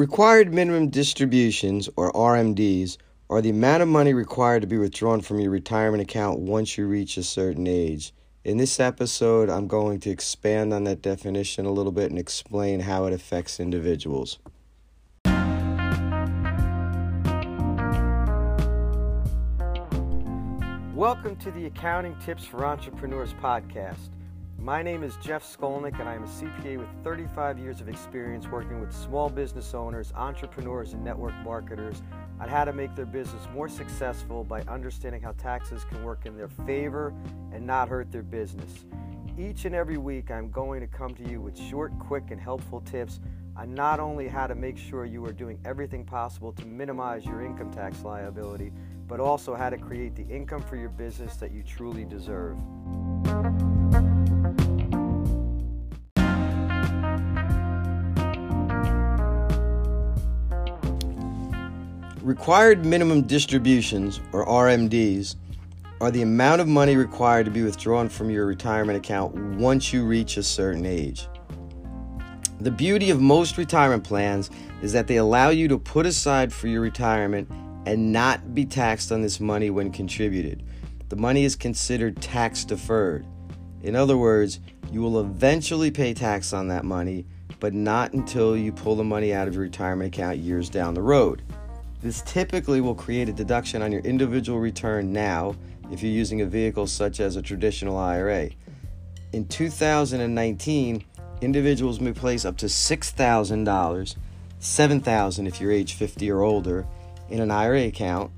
Required 0.00 0.54
minimum 0.54 0.88
distributions, 0.88 1.86
or 1.94 2.10
RMDs, 2.12 2.96
are 3.28 3.42
the 3.42 3.50
amount 3.50 3.82
of 3.82 3.88
money 3.90 4.14
required 4.14 4.62
to 4.62 4.66
be 4.66 4.78
withdrawn 4.78 5.20
from 5.20 5.40
your 5.40 5.50
retirement 5.50 6.02
account 6.02 6.38
once 6.38 6.78
you 6.78 6.86
reach 6.86 7.18
a 7.18 7.22
certain 7.22 7.66
age. 7.66 8.14
In 8.42 8.56
this 8.56 8.80
episode, 8.80 9.50
I'm 9.50 9.68
going 9.68 10.00
to 10.00 10.08
expand 10.08 10.72
on 10.72 10.84
that 10.84 11.02
definition 11.02 11.66
a 11.66 11.70
little 11.70 11.92
bit 11.92 12.08
and 12.08 12.18
explain 12.18 12.80
how 12.80 13.04
it 13.04 13.12
affects 13.12 13.60
individuals. 13.60 14.38
Welcome 20.94 21.36
to 21.40 21.50
the 21.50 21.66
Accounting 21.66 22.16
Tips 22.24 22.46
for 22.46 22.64
Entrepreneurs 22.64 23.34
podcast. 23.34 24.08
My 24.62 24.82
name 24.82 25.02
is 25.02 25.16
Jeff 25.16 25.42
Skolnick, 25.42 25.98
and 26.00 26.06
I 26.06 26.14
am 26.14 26.24
a 26.24 26.26
CPA 26.26 26.76
with 26.76 26.88
35 27.02 27.58
years 27.58 27.80
of 27.80 27.88
experience 27.88 28.46
working 28.46 28.78
with 28.78 28.92
small 28.92 29.30
business 29.30 29.72
owners, 29.72 30.12
entrepreneurs, 30.14 30.92
and 30.92 31.02
network 31.02 31.32
marketers 31.42 32.02
on 32.38 32.46
how 32.46 32.66
to 32.66 32.72
make 32.74 32.94
their 32.94 33.06
business 33.06 33.42
more 33.54 33.70
successful 33.70 34.44
by 34.44 34.60
understanding 34.64 35.22
how 35.22 35.32
taxes 35.32 35.86
can 35.88 36.04
work 36.04 36.26
in 36.26 36.36
their 36.36 36.48
favor 36.48 37.14
and 37.54 37.66
not 37.66 37.88
hurt 37.88 38.12
their 38.12 38.22
business. 38.22 38.84
Each 39.38 39.64
and 39.64 39.74
every 39.74 39.96
week, 39.96 40.30
I'm 40.30 40.50
going 40.50 40.82
to 40.82 40.86
come 40.86 41.14
to 41.14 41.26
you 41.26 41.40
with 41.40 41.58
short, 41.58 41.98
quick, 41.98 42.24
and 42.30 42.38
helpful 42.38 42.82
tips 42.82 43.18
on 43.56 43.72
not 43.72 43.98
only 43.98 44.28
how 44.28 44.46
to 44.46 44.54
make 44.54 44.76
sure 44.76 45.06
you 45.06 45.24
are 45.24 45.32
doing 45.32 45.58
everything 45.64 46.04
possible 46.04 46.52
to 46.52 46.66
minimize 46.66 47.24
your 47.24 47.42
income 47.42 47.72
tax 47.72 48.02
liability, 48.04 48.72
but 49.08 49.20
also 49.20 49.54
how 49.54 49.70
to 49.70 49.78
create 49.78 50.14
the 50.14 50.26
income 50.28 50.60
for 50.60 50.76
your 50.76 50.90
business 50.90 51.36
that 51.36 51.50
you 51.50 51.62
truly 51.62 52.04
deserve. 52.04 52.58
Required 62.22 62.84
minimum 62.84 63.22
distributions, 63.22 64.20
or 64.32 64.46
RMDs, 64.46 65.36
are 66.00 66.10
the 66.10 66.22
amount 66.22 66.60
of 66.60 66.68
money 66.68 66.96
required 66.96 67.44
to 67.44 67.50
be 67.50 67.62
withdrawn 67.62 68.08
from 68.08 68.30
your 68.30 68.46
retirement 68.46 68.96
account 68.96 69.34
once 69.56 69.92
you 69.92 70.04
reach 70.04 70.36
a 70.36 70.42
certain 70.42 70.86
age. 70.86 71.28
The 72.60 72.70
beauty 72.70 73.10
of 73.10 73.20
most 73.20 73.58
retirement 73.58 74.04
plans 74.04 74.50
is 74.82 74.92
that 74.92 75.06
they 75.06 75.16
allow 75.16 75.48
you 75.48 75.66
to 75.68 75.78
put 75.78 76.06
aside 76.06 76.52
for 76.52 76.68
your 76.68 76.82
retirement 76.82 77.50
and 77.86 78.12
not 78.12 78.54
be 78.54 78.64
taxed 78.64 79.10
on 79.10 79.22
this 79.22 79.40
money 79.40 79.70
when 79.70 79.90
contributed. 79.90 80.62
The 81.08 81.16
money 81.16 81.44
is 81.44 81.56
considered 81.56 82.20
tax 82.20 82.64
deferred. 82.64 83.26
In 83.82 83.96
other 83.96 84.16
words, 84.16 84.60
you 84.92 85.00
will 85.00 85.20
eventually 85.20 85.90
pay 85.90 86.12
tax 86.14 86.52
on 86.52 86.68
that 86.68 86.84
money, 86.84 87.24
but 87.60 87.74
not 87.74 88.12
until 88.12 88.56
you 88.56 88.72
pull 88.72 88.96
the 88.96 89.04
money 89.04 89.32
out 89.32 89.48
of 89.48 89.54
your 89.54 89.62
retirement 89.62 90.14
account 90.14 90.38
years 90.38 90.68
down 90.68 90.94
the 90.94 91.02
road. 91.02 91.42
This 92.02 92.22
typically 92.22 92.80
will 92.80 92.94
create 92.94 93.28
a 93.28 93.32
deduction 93.32 93.82
on 93.82 93.92
your 93.92 94.00
individual 94.02 94.58
return 94.58 95.12
now 95.12 95.54
if 95.90 96.02
you're 96.02 96.12
using 96.12 96.40
a 96.40 96.46
vehicle 96.46 96.86
such 96.86 97.20
as 97.20 97.36
a 97.36 97.42
traditional 97.42 97.98
IRA. 97.98 98.50
In 99.32 99.46
2019, 99.46 101.04
individuals 101.40 102.00
may 102.00 102.12
place 102.12 102.44
up 102.44 102.56
to 102.58 102.66
$6,000, 102.66 104.16
$7,000 104.60 105.46
if 105.46 105.60
you're 105.60 105.72
age 105.72 105.94
50 105.94 106.30
or 106.30 106.42
older, 106.42 106.86
in 107.28 107.40
an 107.40 107.50
IRA 107.50 107.84
account. 107.84 108.30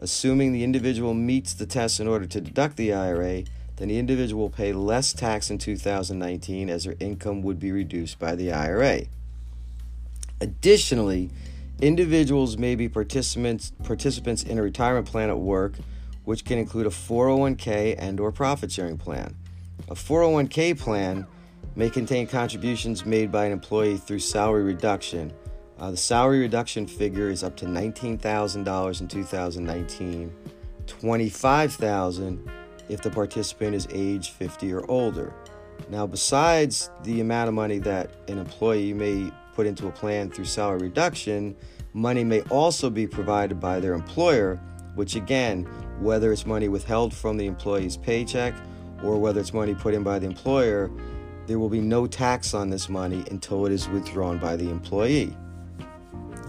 Assuming 0.00 0.52
the 0.52 0.64
individual 0.64 1.14
meets 1.14 1.54
the 1.54 1.66
test 1.66 2.00
in 2.00 2.08
order 2.08 2.26
to 2.26 2.40
deduct 2.40 2.76
the 2.76 2.92
IRA, 2.92 3.44
then 3.76 3.88
the 3.88 3.98
individual 3.98 4.42
will 4.42 4.50
pay 4.50 4.72
less 4.72 5.12
tax 5.12 5.50
in 5.50 5.58
2019 5.58 6.70
as 6.70 6.84
their 6.84 6.96
income 7.00 7.42
would 7.42 7.58
be 7.58 7.72
reduced 7.72 8.18
by 8.18 8.34
the 8.34 8.52
IRA. 8.52 9.02
Additionally, 10.40 11.30
Individuals 11.80 12.56
may 12.56 12.74
be 12.74 12.88
participants 12.88 13.72
participants 13.84 14.42
in 14.42 14.58
a 14.58 14.62
retirement 14.62 15.06
plan 15.06 15.28
at 15.28 15.38
work, 15.38 15.74
which 16.24 16.42
can 16.42 16.58
include 16.58 16.86
a 16.86 16.90
401k 16.90 17.94
and 17.98 18.18
or 18.18 18.32
profit 18.32 18.72
sharing 18.72 18.96
plan. 18.96 19.36
A 19.88 19.94
401k 19.94 20.78
plan 20.78 21.26
may 21.74 21.90
contain 21.90 22.26
contributions 22.26 23.04
made 23.04 23.30
by 23.30 23.44
an 23.44 23.52
employee 23.52 23.98
through 23.98 24.20
salary 24.20 24.62
reduction. 24.62 25.34
Uh, 25.78 25.90
the 25.90 25.98
salary 25.98 26.40
reduction 26.40 26.86
figure 26.86 27.28
is 27.28 27.44
up 27.44 27.54
to 27.56 27.66
$19,000 27.66 29.00
in 29.02 29.08
2019, 29.08 30.32
$25,000 30.86 32.48
if 32.88 33.02
the 33.02 33.10
participant 33.10 33.74
is 33.74 33.86
age 33.90 34.30
50 34.30 34.72
or 34.72 34.90
older. 34.90 35.32
Now, 35.88 36.06
besides 36.06 36.90
the 37.02 37.20
amount 37.20 37.48
of 37.48 37.54
money 37.54 37.78
that 37.78 38.10
an 38.28 38.38
employee 38.38 38.92
may 38.92 39.30
put 39.54 39.66
into 39.66 39.86
a 39.86 39.90
plan 39.90 40.30
through 40.30 40.44
salary 40.44 40.80
reduction, 40.80 41.56
money 41.92 42.24
may 42.24 42.40
also 42.42 42.90
be 42.90 43.06
provided 43.06 43.60
by 43.60 43.80
their 43.80 43.94
employer, 43.94 44.56
which 44.94 45.16
again, 45.16 45.64
whether 46.00 46.32
it's 46.32 46.46
money 46.46 46.68
withheld 46.68 47.14
from 47.14 47.36
the 47.36 47.46
employee's 47.46 47.96
paycheck 47.96 48.54
or 49.02 49.18
whether 49.18 49.40
it's 49.40 49.52
money 49.52 49.74
put 49.74 49.94
in 49.94 50.02
by 50.02 50.18
the 50.18 50.26
employer, 50.26 50.90
there 51.46 51.58
will 51.58 51.68
be 51.68 51.80
no 51.80 52.06
tax 52.06 52.54
on 52.54 52.70
this 52.70 52.88
money 52.88 53.24
until 53.30 53.66
it 53.66 53.72
is 53.72 53.88
withdrawn 53.88 54.38
by 54.38 54.56
the 54.56 54.68
employee. 54.68 55.36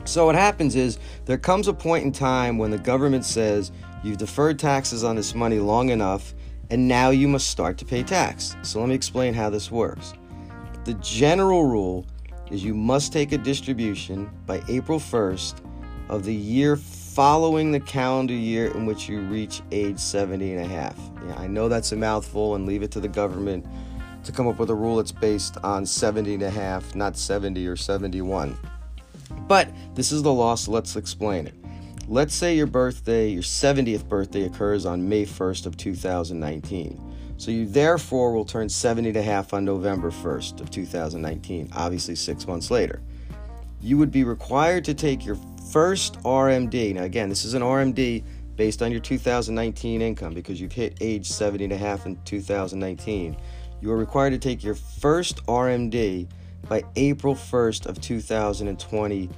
So, 0.06 0.26
what 0.26 0.36
happens 0.36 0.76
is 0.76 1.00
there 1.26 1.38
comes 1.38 1.68
a 1.68 1.74
point 1.74 2.06
in 2.06 2.12
time 2.12 2.58
when 2.58 2.72
the 2.72 2.78
government 2.78 3.26
says 3.26 3.72
you've 4.08 4.18
deferred 4.18 4.58
taxes 4.58 5.04
on 5.04 5.16
this 5.16 5.36
money 5.36 5.60
long 5.60 5.90
enough 5.90 6.34
and 6.70 6.88
now 6.88 7.10
you 7.10 7.28
must 7.28 7.50
start 7.50 7.78
to 7.78 7.86
pay 7.86 8.04
tax. 8.04 8.56
So, 8.62 8.80
let 8.80 8.90
me 8.90 8.96
explain 8.96 9.34
how 9.34 9.50
this 9.50 9.72
works. 9.72 10.14
The 10.86 10.94
general 10.96 11.66
rule 11.66 12.06
is 12.52 12.64
you 12.64 12.74
must 12.74 13.12
take 13.14 13.32
a 13.32 13.38
distribution 13.38 14.30
by 14.46 14.62
April 14.70 15.00
1st 15.00 15.62
of 16.10 16.24
the 16.24 16.34
year 16.34 16.78
following 16.78 17.72
the 17.72 17.80
calendar 17.80 18.34
year 18.34 18.68
in 18.72 18.86
which 18.86 19.10
you 19.10 19.22
reach 19.22 19.62
age 19.72 20.00
70 20.00 20.54
and 20.54 20.66
a 20.66 20.68
half. 20.68 20.98
Yeah, 21.28 21.36
I 21.36 21.48
know 21.48 21.68
that's 21.68 21.92
a 21.92 21.96
mouthful 21.96 22.56
and 22.56 22.66
leave 22.66 22.84
it 22.84 22.92
to 22.92 23.00
the 23.00 23.08
government 23.08 23.66
to 24.24 24.32
come 24.32 24.48
up 24.48 24.60
with 24.60 24.70
a 24.70 24.76
rule 24.76 24.98
that's 24.98 25.12
based 25.12 25.58
on 25.64 25.86
70 25.86 26.36
and 26.36 26.44
a 26.44 26.50
half, 26.50 26.96
not 26.96 27.18
70 27.18 27.66
or 27.68 27.76
71. 27.76 28.58
But 29.48 29.70
this 29.96 30.12
is 30.12 30.22
the 30.22 30.32
law, 30.32 30.56
so 30.56 30.72
let's 30.72 30.96
explain 30.96 31.48
it. 31.48 31.56
Let's 32.10 32.34
say 32.34 32.56
your 32.56 32.68
birthday, 32.68 33.28
your 33.28 33.44
70th 33.44 34.08
birthday 34.08 34.44
occurs 34.44 34.86
on 34.86 35.10
May 35.10 35.26
1st 35.26 35.66
of 35.66 35.76
2019. 35.76 37.36
So 37.36 37.52
you 37.52 37.66
therefore 37.66 38.32
will 38.32 38.46
turn 38.46 38.70
70 38.70 39.10
and 39.10 39.18
a 39.18 39.22
half 39.22 39.54
on 39.54 39.66
November 39.66 40.10
1st 40.10 40.62
of 40.62 40.72
2019, 40.72 41.70
obviously 41.76 42.16
6 42.16 42.48
months 42.48 42.72
later. 42.72 43.02
You 43.82 43.98
would 43.98 44.10
be 44.10 44.24
required 44.24 44.86
to 44.86 44.94
take 44.94 45.26
your 45.26 45.38
first 45.70 46.18
RMD. 46.22 46.94
Now 46.94 47.04
again, 47.04 47.28
this 47.28 47.44
is 47.44 47.56
an 47.56 47.62
RMD 47.62 48.24
based 48.56 48.82
on 48.82 48.90
your 48.90 49.02
2019 49.02 50.02
income 50.02 50.34
because 50.34 50.62
you've 50.62 50.72
hit 50.72 50.98
age 51.02 51.30
70 51.30 51.66
and 51.66 51.74
a 51.74 51.78
half 51.78 52.06
in 52.06 52.16
2019. 52.24 53.36
You 53.82 53.92
are 53.92 53.98
required 53.98 54.30
to 54.30 54.40
take 54.40 54.64
your 54.64 54.76
first 54.76 55.46
RMD 55.48 56.30
by 56.70 56.84
April 56.96 57.36
1st 57.36 57.86
of 57.86 58.00
2020 58.00 59.30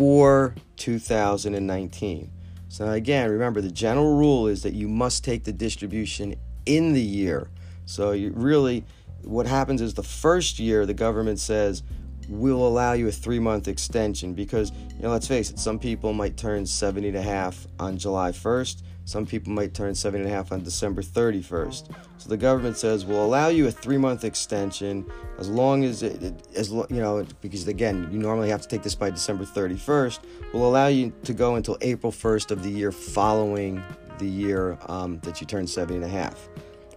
for 0.00 0.54
2019. 0.76 2.30
So 2.70 2.88
again, 2.88 3.30
remember 3.30 3.60
the 3.60 3.70
general 3.70 4.16
rule 4.16 4.46
is 4.46 4.62
that 4.62 4.72
you 4.72 4.88
must 4.88 5.22
take 5.22 5.44
the 5.44 5.52
distribution 5.52 6.36
in 6.64 6.94
the 6.94 7.02
year. 7.02 7.50
So 7.84 8.12
you 8.12 8.32
really, 8.34 8.86
what 9.24 9.46
happens 9.46 9.82
is 9.82 9.92
the 9.92 10.02
first 10.02 10.58
year 10.58 10.86
the 10.86 10.94
government 10.94 11.38
says 11.38 11.82
we'll 12.30 12.66
allow 12.66 12.94
you 12.94 13.08
a 13.08 13.12
three 13.12 13.40
month 13.40 13.68
extension 13.68 14.32
because 14.32 14.72
you 14.72 15.02
know 15.02 15.10
let's 15.10 15.28
face 15.28 15.50
it, 15.50 15.58
some 15.58 15.78
people 15.78 16.14
might 16.14 16.34
turn 16.34 16.64
70 16.64 17.08
and 17.08 17.16
a 17.18 17.22
half 17.22 17.66
on 17.78 17.98
July 17.98 18.32
1st. 18.32 18.80
Some 19.10 19.26
people 19.26 19.52
might 19.52 19.74
turn 19.74 19.92
70 19.92 20.22
and 20.22 20.32
a 20.32 20.36
half 20.36 20.52
on 20.52 20.62
December 20.62 21.02
31st. 21.02 21.92
So 22.18 22.28
the 22.28 22.36
government 22.36 22.76
says 22.76 23.04
we'll 23.04 23.24
allow 23.24 23.48
you 23.48 23.66
a 23.66 23.70
three 23.72 23.98
month 23.98 24.22
extension 24.22 25.04
as 25.40 25.50
long 25.50 25.82
as 25.82 26.04
it, 26.04 26.46
as 26.54 26.70
you 26.70 26.86
know, 26.90 27.26
because 27.40 27.66
again, 27.66 28.08
you 28.12 28.20
normally 28.20 28.50
have 28.50 28.62
to 28.62 28.68
take 28.68 28.84
this 28.84 28.94
by 28.94 29.10
December 29.10 29.44
31st. 29.44 30.20
We'll 30.52 30.64
allow 30.64 30.86
you 30.86 31.12
to 31.24 31.32
go 31.32 31.56
until 31.56 31.76
April 31.80 32.12
1st 32.12 32.52
of 32.52 32.62
the 32.62 32.70
year 32.70 32.92
following 32.92 33.82
the 34.20 34.28
year 34.28 34.78
um, 34.86 35.18
that 35.24 35.40
you 35.40 35.46
turn 35.48 35.66
70 35.66 35.96
and 35.96 36.04
a 36.04 36.08
half. 36.08 36.48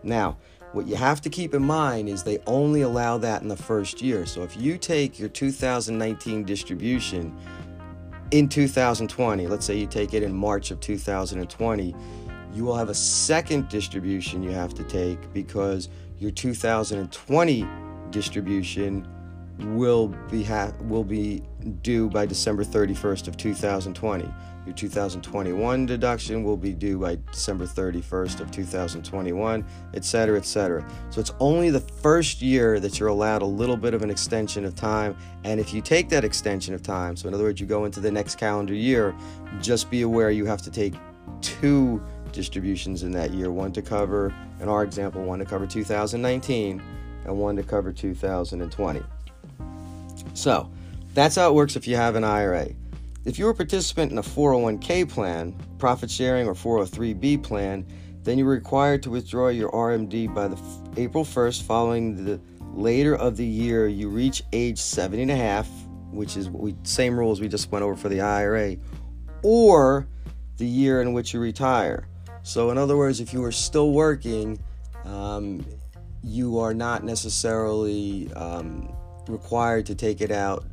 Now, 0.04 0.38
what 0.74 0.86
you 0.86 0.96
have 0.96 1.20
to 1.22 1.32
keep 1.32 1.56
in 1.56 1.64
mind 1.64 2.10
is 2.10 2.22
they 2.22 2.38
only 2.46 2.82
allow 2.82 3.18
that 3.18 3.42
in 3.42 3.48
the 3.48 3.58
first 3.58 4.04
year. 4.04 4.28
So 4.28 4.44
if 4.44 4.56
you 4.56 4.78
take 4.78 5.18
your 5.18 5.30
2019 5.30 6.44
distribution 6.44 7.36
in 8.34 8.50
2020, 8.50 9.46
let's 9.46 9.64
say 9.64 9.78
you 9.78 9.86
take 9.86 10.16
it 10.16 10.24
in 10.24 10.34
March 10.34 10.72
of 10.72 10.80
2020, 10.80 11.96
you 12.52 12.64
will 12.64 12.76
have 12.76 12.90
a 12.90 12.94
second 12.96 13.70
distribution 13.70 14.42
you 14.42 14.50
have 14.50 14.74
to 14.74 14.84
take 14.86 15.32
because 15.34 15.88
your 16.18 16.32
2020 16.32 17.68
distribution 18.10 19.08
will 19.76 20.08
be 20.32 20.44
ha- 20.44 20.74
will 20.82 21.04
be 21.04 21.44
due 21.84 22.10
by 22.10 22.26
December 22.26 22.64
31st 22.64 23.28
of 23.28 23.38
2020. 23.38 24.34
Your 24.66 24.74
2021 24.74 25.86
deduction 25.86 26.44
will 26.44 26.56
be 26.56 26.72
due 26.72 26.98
by 26.98 27.18
December 27.32 27.66
31st 27.66 28.40
of 28.40 28.50
2021, 28.50 29.66
et 29.94 30.06
cetera, 30.06 30.38
et 30.38 30.46
cetera. 30.46 30.90
So 31.10 31.20
it's 31.20 31.34
only 31.40 31.70
the 31.70 31.82
first 31.82 32.42
year 32.42 32.80
that 32.80 33.00
you're 33.00 33.10
allowed 33.10 33.42
a 33.42 33.46
little 33.46 33.76
bit 33.76 33.94
of 33.94 34.04
an 34.04 34.10
extension 34.10 34.64
of 34.64 34.74
time. 34.74 35.18
And 35.44 35.60
if 35.60 35.74
you 35.74 35.82
take 35.82 36.08
that 36.10 36.24
extension 36.24 36.74
of 36.74 36.82
time, 36.82 37.18
so 37.18 37.28
in 37.28 37.34
other 37.34 37.44
words, 37.44 37.60
you 37.60 37.68
go 37.68 37.84
into 37.84 38.00
the 38.00 38.12
next 38.12 38.38
calendar 38.38 38.74
year, 38.74 39.14
just 39.62 39.92
be 39.92 40.04
aware 40.04 40.32
you 40.32 40.46
have 40.46 40.62
to 40.62 40.72
take 40.72 40.94
two 41.42 42.02
distributions 42.32 43.04
in 43.04 43.12
that 43.12 43.34
year 43.34 43.52
one 43.52 43.74
to 43.74 43.82
cover, 43.82 44.34
in 44.62 44.70
our 44.70 44.84
example, 44.84 45.24
one 45.24 45.40
to 45.40 45.46
cover 45.46 45.68
2019 45.68 46.82
and 47.26 47.38
one 47.38 47.56
to 47.58 47.64
cover 47.64 47.92
2020. 47.92 49.04
So 50.34 50.70
that's 51.14 51.36
how 51.36 51.50
it 51.50 51.54
works 51.54 51.76
if 51.76 51.88
you 51.88 51.96
have 51.96 52.16
an 52.16 52.24
IRA. 52.24 52.70
If 53.26 53.40
you're 53.40 53.52
a 53.52 53.56
participant 53.56 54.12
in 54.12 54.18
a 54.18 54.22
401k 54.22 55.10
plan, 55.10 55.56
profit 55.78 56.12
sharing, 56.12 56.46
or 56.46 56.54
403b 56.54 57.42
plan, 57.42 57.86
then 58.24 58.38
you're 58.38 58.48
required 58.48 59.02
to 59.04 59.10
withdraw 59.10 59.48
your 59.48 59.72
RMD 59.72 60.34
by 60.34 60.50
the 60.50 60.58
f- 60.58 60.98
April 60.98 61.24
1st 61.24 61.64
following 61.64 62.26
the 62.26 62.42
later 62.74 63.16
of 63.16 63.38
the 63.38 63.46
year 63.46 63.88
you 63.88 64.10
reach 64.10 64.44
age 64.52 64.78
70 64.78 65.22
and 65.22 65.32
a 65.32 65.38
half, 65.38 65.70
which 66.12 66.36
is 66.36 66.50
we 66.50 66.76
same 66.84 67.18
rules 67.18 67.40
we 67.40 67.48
just 67.48 67.72
went 67.72 67.84
over 67.84 67.96
for 67.96 68.10
the 68.10 68.20
IRA, 68.20 68.76
or 69.42 70.06
the 70.58 70.66
year 70.66 71.02
in 71.02 71.14
which 71.14 71.34
you 71.34 71.40
retire. 71.40 72.08
So, 72.44 72.72
in 72.72 72.78
other 72.78 72.98
words, 72.98 73.22
if 73.22 73.32
you 73.32 73.42
are 73.46 73.54
still 73.54 73.94
working, 73.94 74.60
um, 75.06 75.66
you 76.24 76.60
are 76.60 76.74
not 76.74 77.06
necessarily 77.06 78.32
um, 78.34 78.94
required 79.30 79.86
to 79.86 79.96
take 79.96 80.20
it 80.20 80.32
out 80.32 80.66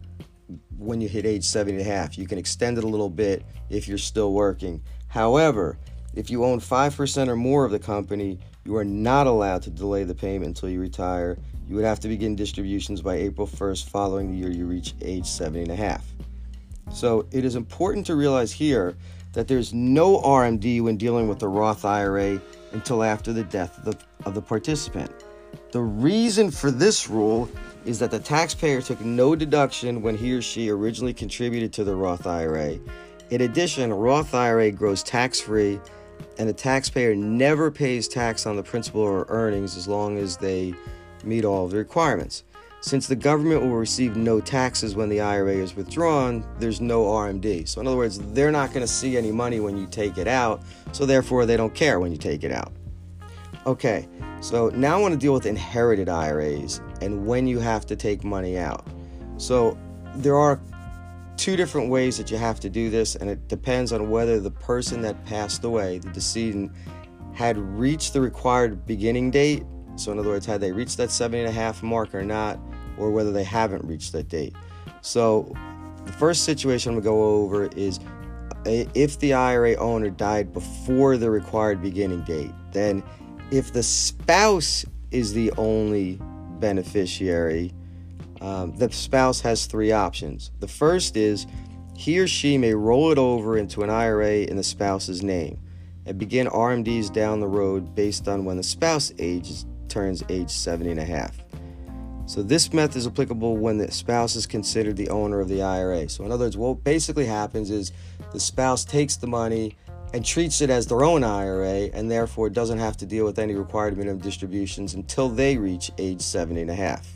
when 0.81 1.01
you 1.01 1.09
hit 1.09 1.27
age 1.27 1.45
70 1.45 1.79
and 1.79 1.81
a 1.81 1.85
half. 1.85 2.17
You 2.17 2.27
can 2.27 2.39
extend 2.39 2.79
it 2.79 2.85
a 2.85 2.89
little 2.89 3.11
bit 3.11 3.45
if 3.69 3.87
you're 3.87 3.99
still 3.99 4.33
working. 4.33 4.83
However, 5.09 5.79
if 6.15 6.31
you 6.31 6.45
own 6.45 6.59
5% 6.59 7.29
or 7.29 7.37
more 7.37 7.65
of 7.65 7.71
the 7.71 7.79
company, 7.79 8.39
you 8.65 8.77
are 8.77 8.85
not 8.85 9.27
allowed 9.27 9.63
to 9.63 9.71
delay 9.71 10.05
the 10.05 10.15
payment 10.15 10.49
until 10.49 10.69
you 10.69 10.81
retire. 10.81 11.39
You 11.69 11.77
would 11.77 11.85
have 11.85 12.01
to 12.01 12.09
begin 12.09 12.35
distributions 12.35 13.03
by 13.03 13.17
April 13.17 13.47
1st 13.47 13.89
following 13.89 14.31
the 14.31 14.37
year 14.37 14.51
you 14.51 14.67
reach 14.67 14.95
age 15.03 15.27
70 15.27 15.63
and 15.63 15.71
a 15.71 15.77
half. 15.77 16.05
So 16.93 17.27
it 17.31 17.45
is 17.45 17.55
important 17.55 18.07
to 18.07 18.17
realize 18.17 18.51
here 18.51 18.97
that 19.33 19.47
there's 19.47 19.73
no 19.73 20.19
RMD 20.21 20.83
when 20.83 20.97
dealing 20.97 21.29
with 21.29 21.39
the 21.39 21.49
Roth 21.49 21.85
IRA 21.85 22.41
until 22.73 23.05
after 23.05 23.33
the 23.33 23.45
death 23.45 23.79
of 23.79 23.85
the, 23.85 23.99
of 24.25 24.35
the 24.35 24.43
participant. 24.43 25.13
The 25.71 25.81
reason 25.81 26.51
for 26.51 26.71
this 26.71 27.09
rule 27.09 27.49
is 27.85 27.99
that 27.99 28.11
the 28.11 28.19
taxpayer 28.19 28.83
took 28.83 29.01
no 29.01 29.35
deduction 29.35 30.03
when 30.03 30.17
he 30.17 30.33
or 30.33 30.43
she 30.43 30.71
originally 30.71 31.15
contributed 31.15 31.73
to 31.73 31.85
the 31.85 31.95
Roth 31.95 32.27
IRA. 32.27 32.79
In 33.31 33.43
addition, 33.43 33.93
Roth 33.93 34.35
IRA 34.35 34.71
grows 34.71 35.03
tax 35.03 35.41
free, 35.41 35.81
and 36.39 36.49
the 36.49 36.53
taxpayer 36.53 37.15
never 37.15 37.71
pays 37.71 38.09
tax 38.09 38.47
on 38.47 38.57
the 38.57 38.63
principal 38.63 39.01
or 39.01 39.27
earnings 39.29 39.77
as 39.77 39.87
long 39.87 40.19
as 40.19 40.37
they 40.37 40.75
meet 41.25 41.45
all 41.45 41.65
of 41.65 41.71
the 41.71 41.77
requirements. 41.77 42.45
Since 42.83 43.09
the 43.09 43.17
government 43.17 43.61
will 43.63 43.77
receive 43.77 44.17
no 44.17 44.41
taxes 44.41 44.97
when 44.97 45.11
the 45.11 45.21
IRA 45.21 45.57
is 45.57 45.77
withdrawn, 45.77 46.45
there's 46.59 46.81
no 46.81 47.05
RMD. 47.05 47.69
So, 47.69 47.81
in 47.81 47.87
other 47.87 47.97
words, 47.97 48.19
they're 48.33 48.51
not 48.51 48.71
going 48.71 48.81
to 48.81 48.93
see 48.93 49.19
any 49.19 49.31
money 49.31 49.61
when 49.61 49.77
you 49.77 49.87
take 49.87 50.17
it 50.17 50.27
out, 50.27 50.63
so 50.93 51.05
therefore 51.05 51.45
they 51.45 51.59
don't 51.59 51.75
care 51.75 52.01
when 52.01 52.11
you 52.11 52.17
take 52.17 52.43
it 52.43 52.53
out. 52.53 52.73
Okay, 53.67 54.09
so 54.41 54.71
now 54.71 54.97
I 54.97 55.01
want 55.01 55.13
to 55.13 55.19
deal 55.19 55.35
with 55.35 55.45
inherited 55.45 56.09
IRAs 56.09 56.81
and 57.03 57.27
when 57.27 57.47
you 57.47 57.59
have 57.59 57.85
to 57.87 57.97
take 57.97 58.25
money 58.25 58.57
out. 58.57 58.87
So 59.37 59.77
there 60.17 60.37
are 60.37 60.61
two 61.37 61.57
different 61.57 61.91
ways 61.91 62.17
that 62.19 62.31
you 62.31 62.37
have 62.37 62.61
to 62.61 62.69
do 62.69 62.91
this, 62.91 63.17
and 63.17 63.31
it 63.31 63.49
depends 63.49 63.93
on 63.93 64.11
whether 64.11 64.41
the 64.41 64.51
person 64.51 65.01
that 65.03 65.25
passed 65.25 65.65
away, 65.65 65.99
the 65.99 66.11
decedent, 66.11 66.73
had 67.35 67.57
reached 67.57 68.13
the 68.13 68.21
required 68.21 68.87
beginning 68.87 69.31
date. 69.31 69.65
So, 69.97 70.13
in 70.13 70.19
other 70.19 70.29
words, 70.29 70.45
had 70.45 70.61
they 70.61 70.73
reached 70.73 70.97
that 70.99 71.11
seven 71.11 71.41
and 71.41 71.49
a 71.49 71.53
half 71.53 71.83
mark 71.83 72.15
or 72.15 72.23
not, 72.23 72.59
or 72.99 73.11
whether 73.11 73.33
they 73.33 73.45
haven't 73.45 73.85
reached 73.85 74.13
that 74.13 74.29
date. 74.29 74.55
So, 75.01 75.55
the 76.05 76.13
first 76.13 76.45
situation 76.45 76.93
I'm 76.93 76.97
to 76.97 77.03
go 77.03 77.23
over 77.43 77.67
is 77.77 78.01
uh, 78.67 78.85
if 78.95 79.19
the 79.19 79.33
IRA 79.33 79.77
owner 79.77 80.11
died 80.11 80.53
before 80.53 81.17
the 81.17 81.31
required 81.31 81.81
beginning 81.81 82.23
date, 82.25 82.53
then 82.73 83.03
if 83.51 83.73
the 83.73 83.83
spouse 83.83 84.85
is 85.11 85.33
the 85.33 85.53
only 85.57 86.19
beneficiary, 86.61 87.73
um, 88.41 88.77
the 88.77 88.91
spouse 88.93 89.41
has 89.41 89.67
three 89.67 89.93
options. 89.93 90.51
The 90.61 90.69
first 90.69 91.17
is 91.17 91.47
he 91.97 92.19
or 92.19 92.27
she 92.27 92.57
may 92.57 92.75
roll 92.75 93.13
it 93.13 93.19
over 93.19 93.59
into 93.59 93.83
an 93.83 93.91
IRA 93.91 94.43
in 94.43 94.57
the 94.57 94.63
spouse's 94.63 95.23
name 95.23 95.59
and 96.07 96.19
begin 96.19 96.47
RMDs 96.47 97.13
down 97.13 97.41
the 97.41 97.47
road 97.47 97.95
based 97.95 98.29
on 98.29 98.45
when 98.45 98.57
the 98.57 98.63
spouse 98.63 99.13
ages 99.19 99.67
turns 99.89 100.23
age 100.29 100.51
70 100.51 100.93
and 100.93 101.01
a 101.01 101.05
half. 101.05 101.37
So 102.27 102.43
this 102.43 102.73
method 102.73 102.97
is 102.97 103.07
applicable 103.09 103.57
when 103.57 103.77
the 103.77 103.91
spouse 103.91 104.37
is 104.37 104.47
considered 104.47 104.97
the 104.97 105.09
owner 105.09 105.41
of 105.41 105.49
the 105.49 105.63
IRA. 105.63 106.09
So 106.09 106.25
in 106.25 106.31
other 106.31 106.45
words, 106.45 106.57
what 106.57 106.85
basically 106.85 107.27
happens 107.27 107.71
is 107.71 107.93
the 108.33 108.39
spouse 108.39 108.85
takes 108.85 109.17
the 109.17 109.27
money 109.27 109.77
and 110.13 110.25
treats 110.25 110.61
it 110.61 110.71
as 110.71 110.87
their 110.87 111.05
own 111.05 111.23
IRA 111.23 111.91
and 111.93 112.11
therefore 112.11 112.51
doesn't 112.51 112.79
have 112.79 112.97
to 112.99 113.07
deal 113.07 113.25
with 113.25 113.39
any 113.39 113.55
required 113.55 113.97
minimum 113.97 114.19
distributions 114.19 114.95
until 114.95 115.29
they 115.29 115.57
reach 115.57 115.91
age 115.99 116.21
70 116.21 116.63
and 116.63 116.71
a 116.71 116.75
half. 116.75 117.07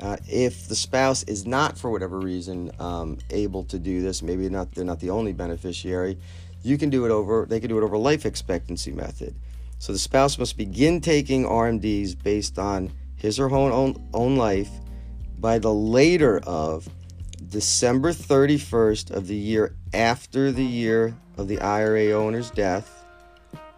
Uh, 0.00 0.16
if 0.28 0.66
the 0.66 0.74
spouse 0.74 1.22
is 1.24 1.46
not, 1.46 1.76
for 1.76 1.90
whatever 1.90 2.18
reason, 2.18 2.70
um, 2.80 3.18
able 3.30 3.62
to 3.64 3.78
do 3.78 4.00
this, 4.00 4.22
maybe 4.22 4.48
not 4.48 4.72
they're 4.72 4.84
not 4.84 4.98
the 4.98 5.10
only 5.10 5.32
beneficiary, 5.32 6.18
you 6.62 6.78
can 6.78 6.90
do 6.90 7.04
it 7.04 7.10
over. 7.10 7.46
They 7.46 7.60
can 7.60 7.68
do 7.68 7.78
it 7.78 7.84
over 7.84 7.96
life 7.98 8.24
expectancy 8.24 8.92
method. 8.92 9.34
So 9.78 9.92
the 9.92 9.98
spouse 9.98 10.38
must 10.38 10.56
begin 10.56 11.00
taking 11.00 11.44
RMDs 11.44 12.22
based 12.22 12.58
on 12.58 12.92
his 13.16 13.38
or 13.38 13.48
her 13.48 13.56
own, 13.56 14.08
own 14.14 14.36
life 14.36 14.70
by 15.38 15.58
the 15.58 15.72
later 15.72 16.38
of 16.40 16.88
December 17.48 18.12
31st 18.12 19.10
of 19.10 19.26
the 19.26 19.34
year 19.34 19.74
after 19.94 20.52
the 20.52 20.64
year 20.64 21.14
of 21.36 21.48
the 21.48 21.60
IRA 21.60 22.10
owner's 22.12 22.50
death 22.50 23.04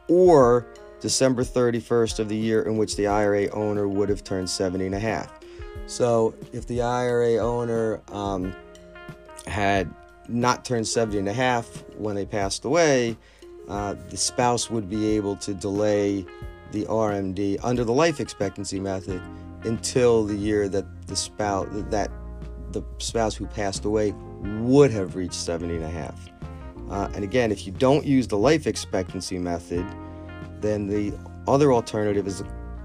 or 0.09 0.67
December 1.01 1.45
31st 1.45 2.19
of 2.19 2.29
the 2.29 2.37
year 2.37 2.63
in 2.63 2.77
which 2.77 2.97
the 2.97 3.07
IRA 3.07 3.49
owner 3.51 3.89
would 3.89 4.09
have 4.09 4.25
turned 4.25 4.51
70 4.51 4.87
and 4.87 4.95
a 4.95 4.99
half. 4.99 5.33
So 5.87 6.35
if 6.53 6.67
the 6.67 6.83
IRA 6.83 7.37
owner 7.39 8.01
um, 8.09 8.55
had 9.47 9.93
not 10.29 10.65
turned 10.65 10.87
70 10.87 11.19
and 11.19 11.29
a 11.29 11.33
half 11.33 11.67
when 11.97 12.15
they 12.15 12.25
passed 12.25 12.65
away, 12.65 13.17
uh, 13.69 13.95
the 14.11 14.17
spouse 14.17 14.71
would 14.71 14.91
be 14.91 15.17
able 15.17 15.37
to 15.37 15.55
delay 15.55 16.27
the 16.73 16.85
RMD 16.87 17.59
under 17.63 17.85
the 17.85 17.93
life 17.93 18.19
expectancy 18.21 18.81
method 18.81 19.23
until 19.65 20.25
the 20.25 20.35
year 20.35 20.69
that 20.69 21.07
the 21.07 21.17
spouse 21.17 21.69
that 21.73 22.11
the 22.73 22.83
spouse 22.99 23.35
who 23.35 23.47
passed 23.47 23.85
away 23.85 24.15
would 24.61 24.91
have 24.91 25.17
reached 25.17 25.35
70 25.35 25.77
and 25.77 25.85
a 25.85 25.91
half. 25.91 26.31
Uh, 26.91 27.09
and 27.15 27.25
again, 27.25 27.51
if 27.51 27.67
you 27.67 27.73
don't 27.73 28.05
use 28.05 28.29
the 28.29 28.37
life 28.37 28.67
expectancy 28.67 29.39
method, 29.39 29.87
then 30.61 30.87
the 30.87 31.13
other 31.47 31.73
alternative 31.73 32.27
is 32.27 32.43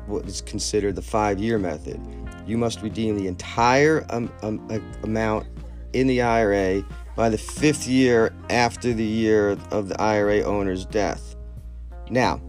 what 0.08 0.25
is 0.25 0.41
considered 0.41 0.96
the 0.96 1.01
five 1.01 1.39
year 1.39 1.60
method. 1.60 2.00
You 2.46 2.58
must 2.58 2.82
redeem 2.82 3.17
the 3.17 3.27
entire 3.27 4.06
um, 4.10 4.32
um, 4.41 4.70
amount 5.03 5.48
in 5.94 6.08
the 6.08 6.22
IRA 6.22 6.84
by 7.15 7.29
the 7.29 7.38
fifth 7.38 7.88
year 7.88 8.34
after 8.50 8.94
the 8.94 9.03
year 9.03 9.58
of 9.72 9.89
the 9.89 10.01
IRA 10.01 10.41
owner's 10.44 10.86
death. 10.86 11.36
Now, 12.10 12.41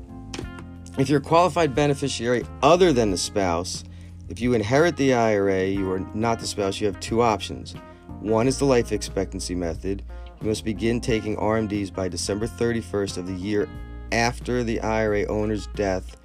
if 0.99 1.09
you're 1.09 1.19
a 1.19 1.23
qualified 1.23 1.75
beneficiary 1.75 2.45
other 2.63 2.93
than 2.93 3.11
the 3.11 3.17
spouse, 3.17 3.85
if 4.29 4.41
you 4.41 4.55
inherit 4.55 4.97
the 4.97 5.15
IRA, 5.15 5.67
you 5.67 5.91
are 5.91 6.01
not 6.15 6.39
the 6.41 6.47
spouse, 6.47 6.81
you 6.81 6.87
have 6.87 7.01
two 7.01 7.23
options. 7.23 7.75
One 8.21 8.47
is 8.47 8.59
the 8.59 8.65
life 8.65 8.93
expectancy 8.93 9.55
method, 9.55 10.03
you 10.41 10.49
must 10.49 10.65
begin 10.65 11.01
taking 11.01 11.37
RMDs 11.37 11.93
by 11.93 12.09
December 12.09 12.47
31st 12.47 13.17
of 13.17 13.27
the 13.27 13.35
year 13.35 13.69
after 14.13 14.63
the 14.63 14.81
IRA 14.81 15.27
owner's 15.27 15.67
death 15.69 16.17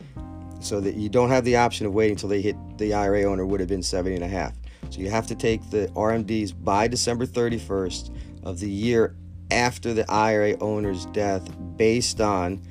so 0.60 0.80
that 0.80 0.96
you 0.96 1.10
don't 1.10 1.30
have 1.30 1.44
the 1.46 1.56
option 1.56 1.86
of 1.86 1.94
waiting 1.94 2.14
until 2.14 2.30
they 2.30 2.42
hit 2.42 2.56
the 2.78 2.94
IRA 2.94 3.24
owner 3.24 3.46
would 3.46 3.60
have 3.60 3.70
been 3.70 3.84
70 3.84 4.16
and 4.16 4.24
a 4.24 4.28
half. 4.28 4.54
So 4.90 5.02
you 5.02 5.10
have 5.10 5.28
to 5.28 5.36
take 5.36 5.70
the 5.70 5.88
RMDs 5.96 6.54
by 6.64 6.88
December 6.88 7.26
31st 7.26 8.16
of 8.44 8.60
the 8.60 8.70
year 8.70 9.16
after 9.52 9.94
the 9.94 10.10
IRA 10.10 10.58
owner's 10.62 11.06
death 11.08 11.50
based 11.76 12.22
on 12.22 12.62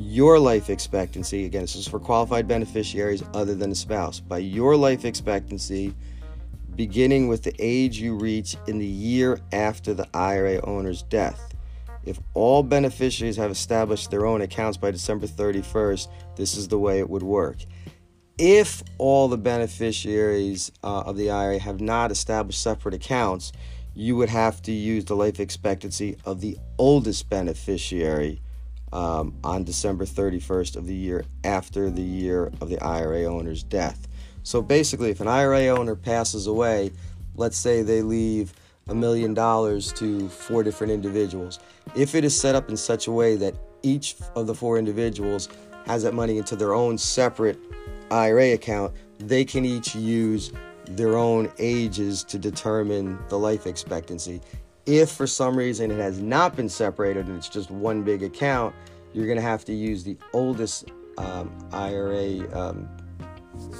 your 0.00 0.38
life 0.38 0.70
expectancy. 0.70 1.44
Again, 1.44 1.60
this 1.60 1.76
is 1.76 1.86
for 1.86 2.00
qualified 2.00 2.48
beneficiaries 2.48 3.22
other 3.34 3.54
than 3.54 3.70
a 3.70 3.74
spouse. 3.74 4.18
By 4.18 4.38
your 4.38 4.74
life 4.74 5.04
expectancy, 5.04 5.94
beginning 6.74 7.28
with 7.28 7.42
the 7.42 7.54
age 7.58 7.98
you 7.98 8.16
reach 8.16 8.56
in 8.66 8.78
the 8.78 8.86
year 8.86 9.40
after 9.52 9.92
the 9.92 10.08
IRA 10.14 10.64
owner's 10.66 11.02
death. 11.02 11.54
If 12.04 12.18
all 12.32 12.62
beneficiaries 12.62 13.36
have 13.36 13.50
established 13.50 14.10
their 14.10 14.24
own 14.24 14.40
accounts 14.40 14.78
by 14.78 14.90
December 14.90 15.26
31st, 15.26 16.08
this 16.34 16.56
is 16.56 16.68
the 16.68 16.78
way 16.78 16.98
it 16.98 17.10
would 17.10 17.22
work. 17.22 17.58
If 18.38 18.82
all 18.96 19.28
the 19.28 19.36
beneficiaries 19.36 20.72
uh, 20.82 21.00
of 21.00 21.18
the 21.18 21.30
IRA 21.30 21.58
have 21.58 21.82
not 21.82 22.10
established 22.10 22.62
separate 22.62 22.94
accounts, 22.94 23.52
you 23.94 24.16
would 24.16 24.30
have 24.30 24.62
to 24.62 24.72
use 24.72 25.04
the 25.04 25.16
life 25.16 25.40
expectancy 25.40 26.16
of 26.24 26.40
the 26.40 26.56
oldest 26.78 27.28
beneficiary 27.28 28.40
um, 28.92 29.34
on 29.44 29.64
December 29.64 30.04
31st 30.04 30.76
of 30.76 30.86
the 30.86 30.94
year 30.94 31.24
after 31.44 31.90
the 31.90 32.02
year 32.02 32.52
of 32.60 32.68
the 32.68 32.78
IRA 32.80 33.24
owner's 33.24 33.62
death. 33.62 34.08
So 34.42 34.62
basically, 34.62 35.10
if 35.10 35.20
an 35.20 35.28
IRA 35.28 35.66
owner 35.66 35.94
passes 35.94 36.46
away, 36.46 36.92
let's 37.36 37.56
say 37.56 37.82
they 37.82 38.02
leave 38.02 38.52
a 38.88 38.94
million 38.94 39.34
dollars 39.34 39.92
to 39.94 40.28
four 40.28 40.62
different 40.62 40.92
individuals. 40.92 41.60
If 41.94 42.14
it 42.14 42.24
is 42.24 42.38
set 42.38 42.54
up 42.54 42.68
in 42.68 42.76
such 42.76 43.06
a 43.06 43.12
way 43.12 43.36
that 43.36 43.54
each 43.82 44.16
of 44.34 44.46
the 44.46 44.54
four 44.54 44.78
individuals 44.78 45.48
has 45.86 46.02
that 46.02 46.14
money 46.14 46.38
into 46.38 46.56
their 46.56 46.74
own 46.74 46.98
separate 46.98 47.58
IRA 48.10 48.52
account, 48.52 48.92
they 49.18 49.44
can 49.44 49.64
each 49.64 49.94
use 49.94 50.52
their 50.86 51.16
own 51.16 51.52
ages 51.58 52.24
to 52.24 52.38
determine 52.38 53.18
the 53.28 53.38
life 53.38 53.66
expectancy. 53.66 54.40
If 54.90 55.12
for 55.12 55.28
some 55.28 55.56
reason 55.56 55.92
it 55.92 56.00
has 56.00 56.18
not 56.18 56.56
been 56.56 56.68
separated 56.68 57.28
and 57.28 57.36
it's 57.36 57.48
just 57.48 57.70
one 57.70 58.02
big 58.02 58.24
account, 58.24 58.74
you're 59.12 59.26
going 59.26 59.36
to 59.36 59.42
have 59.42 59.64
to 59.66 59.72
use 59.72 60.02
the 60.02 60.16
oldest 60.32 60.90
um, 61.16 61.56
IRA 61.72 62.40
um, 62.58 62.88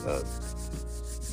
uh, 0.06 0.22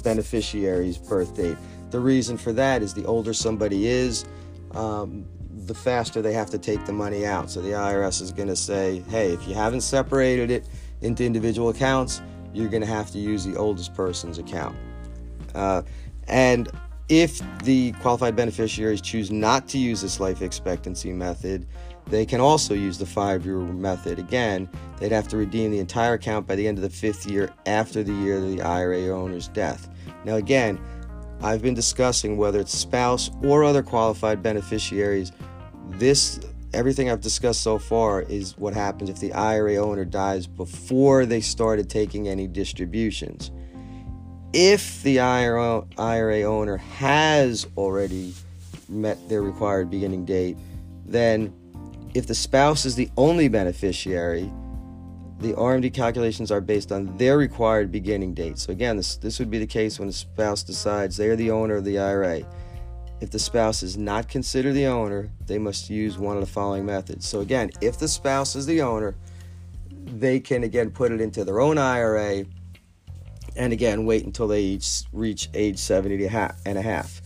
beneficiary's 0.03 0.97
birth 0.97 1.35
date. 1.35 1.57
The 1.91 1.99
reason 1.99 2.37
for 2.37 2.51
that 2.53 2.81
is 2.81 2.95
the 2.95 3.05
older 3.05 3.33
somebody 3.33 3.85
is, 3.85 4.25
um, 4.71 5.27
the 5.67 5.75
faster 5.75 6.23
they 6.23 6.33
have 6.33 6.49
to 6.49 6.57
take 6.57 6.83
the 6.87 6.93
money 6.93 7.27
out. 7.27 7.51
So 7.51 7.61
the 7.61 7.73
IRS 7.73 8.19
is 8.19 8.31
going 8.31 8.47
to 8.47 8.55
say, 8.55 9.03
hey, 9.09 9.31
if 9.31 9.47
you 9.47 9.53
haven't 9.53 9.81
separated 9.81 10.49
it 10.49 10.67
into 11.01 11.23
individual 11.23 11.69
accounts, 11.69 12.23
you're 12.51 12.69
going 12.69 12.81
to 12.81 12.87
have 12.87 13.11
to 13.11 13.19
use 13.19 13.45
the 13.45 13.55
oldest 13.55 13.93
person's 13.93 14.39
account. 14.39 14.75
Uh, 15.53 15.83
and 16.27 16.67
if 17.09 17.41
the 17.63 17.93
qualified 17.93 18.35
beneficiaries 18.35 19.01
choose 19.01 19.31
not 19.31 19.67
to 19.69 19.77
use 19.77 20.01
this 20.01 20.19
life 20.19 20.41
expectancy 20.41 21.13
method, 21.13 21.65
they 22.07 22.25
can 22.25 22.39
also 22.39 22.73
use 22.73 22.97
the 22.97 23.05
five 23.05 23.45
year 23.45 23.57
method. 23.59 24.19
Again, 24.19 24.69
they'd 24.99 25.11
have 25.11 25.27
to 25.29 25.37
redeem 25.37 25.71
the 25.71 25.79
entire 25.79 26.13
account 26.13 26.47
by 26.47 26.55
the 26.55 26.67
end 26.67 26.77
of 26.77 26.81
the 26.81 26.89
fifth 26.89 27.29
year 27.29 27.53
after 27.65 28.03
the 28.03 28.13
year 28.13 28.37
of 28.37 28.49
the 28.49 28.61
IRA 28.61 29.07
owner's 29.07 29.47
death. 29.49 29.89
Now, 30.25 30.35
again, 30.35 30.79
I've 31.41 31.61
been 31.61 31.73
discussing 31.73 32.37
whether 32.37 32.59
it's 32.59 32.77
spouse 32.77 33.29
or 33.43 33.63
other 33.63 33.83
qualified 33.83 34.41
beneficiaries. 34.41 35.31
This 35.91 36.39
everything 36.73 37.09
I've 37.09 37.21
discussed 37.21 37.61
so 37.61 37.79
far 37.79 38.23
is 38.23 38.57
what 38.57 38.73
happens 38.73 39.09
if 39.09 39.19
the 39.19 39.33
IRA 39.33 39.75
owner 39.75 40.03
dies 40.03 40.47
before 40.47 41.25
they 41.25 41.41
started 41.41 41.89
taking 41.89 42.27
any 42.27 42.47
distributions. 42.47 43.51
If 44.53 45.03
the 45.03 45.19
IRA, 45.19 46.43
owner 46.43 46.77
has 46.77 47.67
already 47.75 48.33
met 48.87 49.27
their 49.27 49.41
required 49.41 49.89
beginning 49.89 50.25
date, 50.25 50.57
then 51.05 51.53
if 52.13 52.27
the 52.27 52.35
spouse 52.35 52.85
is 52.85 52.95
the 52.95 53.09
only 53.17 53.49
beneficiary, 53.49 54.51
the 55.39 55.53
RMD 55.53 55.93
calculations 55.93 56.51
are 56.51 56.61
based 56.61 56.91
on 56.91 57.15
their 57.17 57.37
required 57.37 57.91
beginning 57.91 58.33
date. 58.33 58.57
So 58.57 58.71
again, 58.71 58.97
this 58.97 59.17
this 59.17 59.37
would 59.37 59.51
be 59.51 59.59
the 59.59 59.67
case 59.67 59.99
when 59.99 60.07
the 60.07 60.13
spouse 60.13 60.63
decides 60.63 61.17
they 61.17 61.29
are 61.29 61.35
the 61.35 61.51
owner 61.51 61.75
of 61.75 61.85
the 61.85 61.99
IRA. 61.99 62.41
If 63.19 63.31
the 63.31 63.39
spouse 63.39 63.83
is 63.83 63.97
not 63.97 64.29
considered 64.29 64.73
the 64.73 64.87
owner, 64.87 65.29
they 65.45 65.57
must 65.57 65.89
use 65.89 66.17
one 66.17 66.37
of 66.37 66.41
the 66.41 66.51
following 66.51 66.85
methods. 66.85 67.27
So 67.27 67.41
again, 67.41 67.69
if 67.81 67.99
the 67.99 68.07
spouse 68.07 68.55
is 68.55 68.65
the 68.65 68.81
owner, 68.81 69.15
they 70.05 70.39
can 70.39 70.63
again 70.63 70.89
put 70.89 71.11
it 71.11 71.19
into 71.19 71.43
their 71.43 71.59
own 71.59 71.77
IRA 71.77 72.45
and 73.57 73.73
again 73.73 74.05
wait 74.05 74.25
until 74.25 74.47
they 74.47 74.61
each 74.61 75.03
reach 75.11 75.49
age 75.53 75.77
70 75.79 76.25
and 76.25 76.77
a 76.77 76.81
half. 76.81 77.21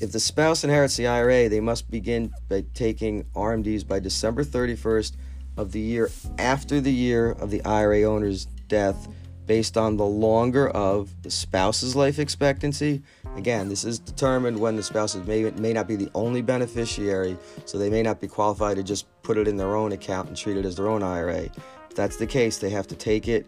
If 0.00 0.12
the 0.12 0.20
spouse 0.20 0.64
inherits 0.64 0.96
the 0.96 1.06
IRA, 1.06 1.48
they 1.48 1.60
must 1.60 1.90
begin 1.90 2.32
by 2.48 2.64
taking 2.74 3.24
RMDs 3.34 3.86
by 3.86 4.00
December 4.00 4.44
31st 4.44 5.12
of 5.56 5.72
the 5.72 5.80
year 5.80 6.10
after 6.38 6.80
the 6.80 6.92
year 6.92 7.30
of 7.30 7.50
the 7.50 7.64
IRA 7.64 8.02
owner's 8.02 8.46
death 8.68 9.08
based 9.46 9.76
on 9.76 9.96
the 9.96 10.04
longer 10.04 10.68
of 10.70 11.10
the 11.22 11.30
spouse's 11.30 11.94
life 11.94 12.18
expectancy. 12.18 13.02
Again, 13.36 13.68
this 13.68 13.84
is 13.84 13.98
determined 13.98 14.58
when 14.58 14.74
the 14.74 14.82
spouse 14.82 15.14
may, 15.16 15.50
may 15.52 15.72
not 15.72 15.86
be 15.86 15.96
the 15.96 16.10
only 16.14 16.40
beneficiary, 16.40 17.36
so 17.66 17.78
they 17.78 17.90
may 17.90 18.02
not 18.02 18.20
be 18.20 18.26
qualified 18.26 18.76
to 18.76 18.82
just 18.82 19.06
put 19.22 19.36
it 19.36 19.46
in 19.46 19.56
their 19.56 19.76
own 19.76 19.92
account 19.92 20.28
and 20.28 20.36
treat 20.36 20.56
it 20.56 20.64
as 20.64 20.76
their 20.76 20.88
own 20.88 21.02
IRA. 21.02 21.42
If 21.90 21.94
that's 21.94 22.16
the 22.16 22.26
case, 22.26 22.58
they 22.58 22.70
have 22.70 22.86
to 22.88 22.96
take 22.96 23.28
it 23.28 23.46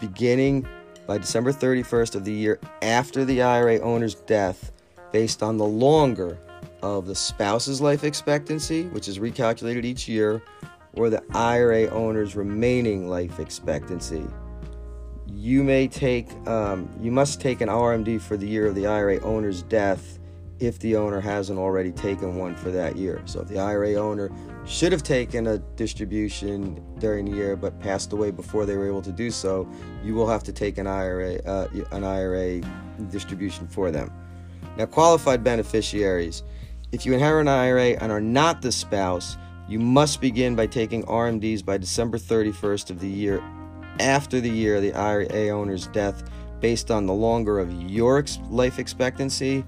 beginning 0.00 0.66
by 1.06 1.18
December 1.18 1.52
31st 1.52 2.14
of 2.14 2.24
the 2.24 2.32
year 2.32 2.58
after 2.82 3.24
the 3.24 3.42
IRA 3.42 3.78
owner's 3.80 4.14
death 4.14 4.72
based 5.12 5.42
on 5.42 5.56
the 5.56 5.64
longer 5.64 6.38
of 6.82 7.06
the 7.06 7.14
spouse's 7.14 7.80
life 7.80 8.04
expectancy, 8.04 8.84
which 8.88 9.08
is 9.08 9.18
recalculated 9.18 9.84
each 9.84 10.08
year, 10.08 10.42
or 10.94 11.10
the 11.10 11.22
IRA 11.34 11.88
owner's 11.88 12.36
remaining 12.36 13.08
life 13.08 13.38
expectancy. 13.38 14.24
You 15.26 15.62
may 15.62 15.88
take, 15.88 16.30
um, 16.48 16.88
you 17.00 17.10
must 17.10 17.40
take 17.40 17.60
an 17.60 17.68
RMD 17.68 18.20
for 18.20 18.36
the 18.36 18.46
year 18.46 18.66
of 18.66 18.74
the 18.74 18.86
IRA 18.86 19.20
owner's 19.20 19.62
death 19.62 20.18
if 20.58 20.78
the 20.78 20.96
owner 20.96 21.20
hasn't 21.20 21.58
already 21.58 21.92
taken 21.92 22.36
one 22.36 22.56
for 22.56 22.70
that 22.70 22.96
year. 22.96 23.20
So 23.26 23.40
if 23.40 23.48
the 23.48 23.58
IRA 23.58 23.94
owner 23.94 24.30
should 24.64 24.92
have 24.92 25.02
taken 25.02 25.46
a 25.46 25.58
distribution 25.58 26.82
during 26.98 27.26
the 27.26 27.36
year 27.36 27.56
but 27.56 27.78
passed 27.80 28.12
away 28.12 28.30
before 28.30 28.64
they 28.64 28.76
were 28.76 28.86
able 28.86 29.02
to 29.02 29.12
do 29.12 29.30
so, 29.30 29.68
you 30.02 30.14
will 30.14 30.26
have 30.26 30.42
to 30.44 30.52
take 30.52 30.78
an 30.78 30.86
IRA, 30.86 31.36
uh, 31.44 31.68
an 31.92 32.04
IRA 32.04 32.60
distribution 33.10 33.66
for 33.66 33.90
them. 33.90 34.10
Now, 34.78 34.86
qualified 34.86 35.44
beneficiaries. 35.44 36.42
If 36.92 37.04
you 37.04 37.12
inherit 37.12 37.42
an 37.42 37.48
IRA 37.48 37.90
and 38.00 38.10
are 38.10 38.20
not 38.20 38.62
the 38.62 38.72
spouse, 38.72 39.36
you 39.68 39.78
must 39.78 40.20
begin 40.20 40.54
by 40.54 40.66
taking 40.66 41.02
RMDs 41.04 41.64
by 41.64 41.76
December 41.76 42.18
31st 42.18 42.90
of 42.90 43.00
the 43.00 43.08
year 43.08 43.42
after 43.98 44.40
the 44.40 44.50
year 44.50 44.76
of 44.76 44.82
the 44.82 44.94
IRA 44.94 45.48
owner's 45.48 45.86
death 45.88 46.22
based 46.60 46.90
on 46.90 47.06
the 47.06 47.12
longer 47.12 47.58
of 47.58 47.72
your 47.90 48.24
life 48.48 48.78
expectancy 48.78 49.64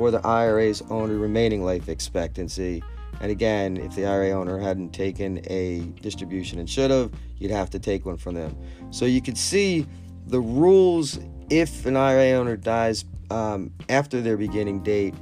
or 0.00 0.10
the 0.10 0.26
IRA's 0.26 0.82
owner 0.88 1.18
remaining 1.18 1.62
life 1.62 1.90
expectancy. 1.90 2.82
And 3.20 3.30
again, 3.30 3.76
if 3.76 3.94
the 3.94 4.06
IRA 4.06 4.30
owner 4.30 4.58
hadn't 4.58 4.92
taken 4.92 5.42
a 5.50 5.80
distribution 6.00 6.58
and 6.58 6.68
should 6.68 6.90
have, 6.90 7.12
you'd 7.36 7.50
have 7.50 7.68
to 7.70 7.78
take 7.78 8.06
one 8.06 8.16
from 8.16 8.34
them. 8.34 8.56
So 8.88 9.04
you 9.04 9.20
can 9.20 9.36
see 9.36 9.86
the 10.26 10.40
rules 10.40 11.18
if 11.50 11.84
an 11.84 11.98
IRA 11.98 12.30
owner 12.30 12.56
dies 12.56 13.04
um, 13.30 13.72
after 13.90 14.22
their 14.22 14.38
beginning 14.38 14.82
date 14.82 15.14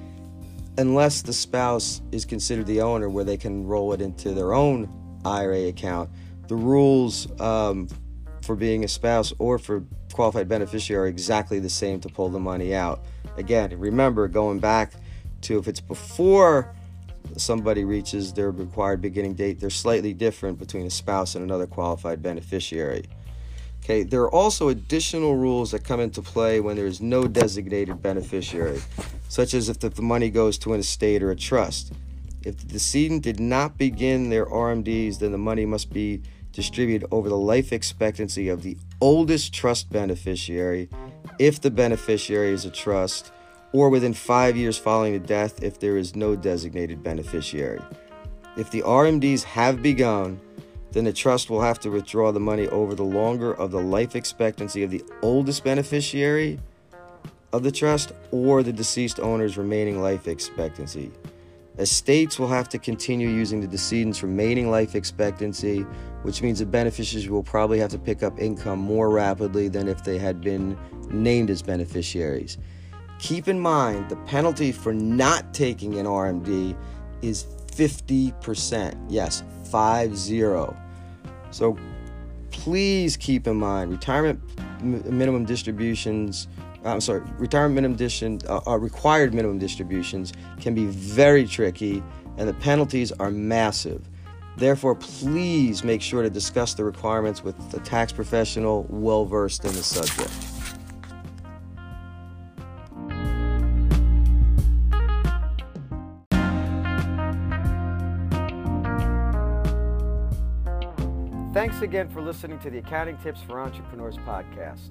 unless 0.77 1.23
the 1.23 1.33
spouse 1.33 2.01
is 2.13 2.25
considered 2.25 2.67
the 2.67 2.81
owner 2.81 3.09
where 3.09 3.25
they 3.25 3.37
can 3.37 3.67
roll 3.67 3.93
it 3.93 4.01
into 4.01 4.33
their 4.33 4.55
own 4.55 4.89
IRA 5.25 5.67
account. 5.67 6.09
The 6.47 6.55
rules 6.55 7.29
um, 7.41 7.89
for 8.49 8.57
being 8.57 8.83
a 8.83 8.89
spouse 8.89 9.35
or 9.39 9.59
for 9.59 9.85
qualified 10.15 10.49
beneficiary 10.49 11.05
are 11.05 11.07
exactly 11.07 11.59
the 11.59 11.69
same 11.69 12.01
to 12.01 12.09
pull 12.09 12.31
the 12.31 12.41
money 12.41 12.75
out. 12.75 13.05
Again, 13.37 13.79
remember 13.79 14.27
going 14.27 14.59
back 14.59 14.95
to 15.43 15.59
if 15.59 15.69
it's 15.69 15.81
before 15.81 16.75
somebody 17.37 17.85
reaches 17.85 18.33
their 18.33 18.51
required 18.51 19.03
beginning 19.03 19.35
date, 19.35 19.61
they're 19.61 19.69
slightly 19.69 20.15
different 20.15 20.59
between 20.59 20.87
a 20.87 20.91
spouse 20.91 21.35
and 21.35 21.45
another 21.45 21.67
qualified 21.67 22.23
beneficiary. 22.23 23.05
Okay, 23.85 24.03
there 24.03 24.23
are 24.23 24.35
also 24.35 24.71
additional 24.71 25.37
rules 25.37 25.73
that 25.73 25.85
come 25.85 26.01
into 26.01 26.23
play 26.23 26.59
when 26.59 26.75
there 26.75 26.87
is 26.87 27.03
no 27.03 27.29
designated 27.29 28.01
beneficiary, 28.01 28.81
such 29.29 29.53
as 29.53 29.69
if 29.69 29.79
the 29.79 30.01
money 30.01 30.31
goes 30.31 30.57
to 30.57 30.73
an 30.73 30.81
estate 30.81 31.23
or 31.23 31.33
a 31.33 31.37
trust. 31.37 31.93
If 32.45 32.57
the 32.57 32.65
decedent 32.65 33.25
did 33.25 33.41
not 33.41 33.77
begin 33.77 34.31
their 34.31 34.47
RMDs, 34.47 35.19
then 35.19 35.33
the 35.33 35.39
money 35.39 35.67
must 35.67 35.93
be 35.93 36.23
distributed 36.59 37.07
over 37.13 37.29
the 37.29 37.37
life 37.37 37.73
expectancy 37.73 38.49
of 38.49 38.65
the 38.65 38.77
oldest 39.01 39.55
trust 39.55 39.89
beneficiary 39.93 40.89
if 41.39 41.61
the 41.61 41.71
beneficiary 41.71 42.51
is 42.51 42.65
a 42.65 42.71
trust, 42.71 43.31
or 43.73 43.89
within 43.89 44.13
five 44.13 44.57
years 44.57 44.77
following 44.77 45.13
the 45.13 45.21
death 45.21 45.63
if 45.63 45.79
there 45.79 45.97
is 45.97 46.17
no 46.17 46.35
designated 46.35 47.01
beneficiary. 47.01 47.81
If 48.57 48.73
the 48.73 48.83
RMDs 48.83 49.45
have 49.45 49.83
begun, 49.83 50.41
then 50.91 51.05
the 51.05 51.13
trust 51.13 51.49
will 51.49 51.63
have 51.63 51.79
to 51.79 51.91
withdraw 51.91 52.33
the 52.33 52.41
money 52.41 52.67
over 52.67 52.97
the 52.97 53.05
longer 53.05 53.55
of 53.55 53.71
the 53.71 53.81
life 53.81 54.17
expectancy 54.17 54.83
of 54.83 54.91
the 54.91 55.05
oldest 55.23 55.63
beneficiary 55.63 56.59
of 57.53 57.63
the 57.63 57.71
trust 57.71 58.11
or 58.33 58.65
the 58.65 58.73
deceased 58.73 59.21
owner's 59.21 59.57
remaining 59.57 60.03
life 60.03 60.27
expectancy. 60.27 61.13
Estates 61.79 62.39
will 62.39 62.49
have 62.49 62.69
to 62.71 62.79
continue 62.79 63.29
using 63.29 63.61
the 63.61 63.67
decedent's 63.67 64.23
remaining 64.23 64.71
life 64.71 64.95
expectancy, 64.95 65.83
which 66.23 66.43
means 66.43 66.59
the 66.59 66.67
beneficiaries 66.67 67.29
will 67.29 67.43
probably 67.43 67.79
have 67.79 67.91
to 67.91 67.99
pick 67.99 68.23
up 68.23 68.39
income 68.41 68.81
more 68.81 69.11
rapidly 69.11 69.69
than 69.69 69.89
if 69.89 70.03
they 70.03 70.19
had 70.19 70.41
been 70.41 70.77
named 71.11 71.51
as 71.51 71.63
beneficiaries. 71.63 72.59
Keep 73.21 73.49
in 73.49 73.61
mind 73.61 74.09
the 74.09 74.17
penalty 74.17 74.73
for 74.73 74.93
not 74.93 75.55
taking 75.55 75.99
an 75.99 76.07
RMD 76.07 76.77
is 77.23 77.45
50%. 77.73 78.97
Yes, 79.09 79.45
5 79.71 80.17
0. 80.17 80.77
So 81.51 81.79
please 82.51 83.17
keep 83.17 83.47
in 83.47 83.57
mind 83.57 83.91
retirement 83.91 84.41
minimum 84.83 85.45
distributions 85.45 86.49
I'm 86.85 87.01
sorry, 87.01 87.23
retirement 87.39 87.75
minimum 87.75 87.97
distribution, 87.97 88.49
uh, 88.49 88.61
uh, 88.67 88.79
required 88.79 89.35
minimum 89.35 89.59
distributions 89.59 90.33
can 90.61 90.75
be 90.75 90.87
very 90.87 91.47
tricky, 91.47 92.03
and 92.37 92.49
the 92.49 92.55
penalties 92.55 93.13
are 93.13 93.31
massive. 93.31 94.09
Therefore, 94.57 94.95
please 94.95 95.85
make 95.85 96.03
sure 96.03 96.23
to 96.23 96.31
discuss 96.31 96.75
the 96.75 96.85
requirements 96.85 97.45
with 97.45 97.57
a 97.75 97.81
tax 97.81 98.13
professional 98.13 98.87
well 98.89 99.25
versed 99.25 99.65
in 99.65 99.73
the 99.73 99.83
subject. 99.83 100.31
Thanks 111.55 111.81
again 111.83 112.09
for 112.09 112.23
listening 112.23 112.61
to 112.61 112.71
the 112.71 112.79
Accounting 112.79 113.17
Tips 113.19 113.41
for 113.43 113.61
Entrepreneurs 113.61 114.17
podcast. 114.19 114.91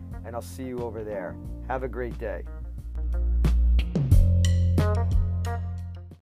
and 0.25 0.35
I'll 0.35 0.41
see 0.41 0.63
you 0.63 0.79
over 0.79 1.03
there. 1.03 1.35
Have 1.67 1.83
a 1.83 1.87
great 1.87 2.17
day. 2.17 2.43